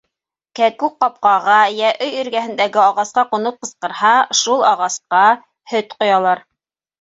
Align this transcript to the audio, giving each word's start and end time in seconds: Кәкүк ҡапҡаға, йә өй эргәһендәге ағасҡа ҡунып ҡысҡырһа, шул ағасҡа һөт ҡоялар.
Кәкүк 0.59 0.93
ҡапҡаға, 1.03 1.57
йә 1.79 1.91
өй 2.05 2.15
эргәһендәге 2.21 2.81
ағасҡа 2.85 3.25
ҡунып 3.35 3.61
ҡысҡырһа, 3.67 4.15
шул 4.41 4.65
ағасҡа 4.71 5.21
һөт 5.75 5.95
ҡоялар. 6.03 6.45